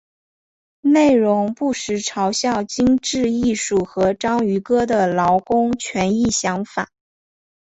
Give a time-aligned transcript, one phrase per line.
[0.81, 6.89] 内容不时嘲笑精致艺术和章鱼哥的劳工权益想法。